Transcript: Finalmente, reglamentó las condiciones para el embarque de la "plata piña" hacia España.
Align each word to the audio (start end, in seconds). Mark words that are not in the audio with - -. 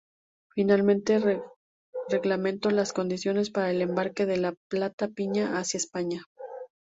Finalmente, 0.55 1.21
reglamentó 2.09 2.71
las 2.71 2.91
condiciones 2.91 3.51
para 3.51 3.69
el 3.69 3.83
embarque 3.83 4.25
de 4.25 4.37
la 4.37 4.55
"plata 4.67 5.07
piña" 5.09 5.59
hacia 5.59 5.77
España. 5.77 6.23